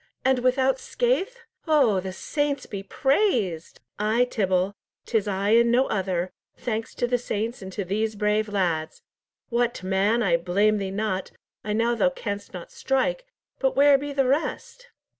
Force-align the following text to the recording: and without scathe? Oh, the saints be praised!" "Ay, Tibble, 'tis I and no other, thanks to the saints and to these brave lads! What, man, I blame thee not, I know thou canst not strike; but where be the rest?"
and 0.25 0.39
without 0.39 0.79
scathe? 0.79 1.35
Oh, 1.67 1.99
the 1.99 2.11
saints 2.11 2.65
be 2.65 2.81
praised!" 2.81 3.81
"Ay, 3.99 4.25
Tibble, 4.25 4.73
'tis 5.05 5.27
I 5.27 5.49
and 5.51 5.71
no 5.71 5.85
other, 5.89 6.31
thanks 6.57 6.95
to 6.95 7.05
the 7.05 7.19
saints 7.19 7.61
and 7.61 7.71
to 7.73 7.85
these 7.85 8.15
brave 8.15 8.49
lads! 8.49 9.03
What, 9.49 9.83
man, 9.83 10.23
I 10.23 10.37
blame 10.37 10.77
thee 10.79 10.89
not, 10.89 11.29
I 11.63 11.73
know 11.73 11.93
thou 11.93 12.09
canst 12.09 12.51
not 12.51 12.71
strike; 12.71 13.25
but 13.59 13.75
where 13.75 13.99
be 13.99 14.11
the 14.11 14.25
rest?" 14.27 14.87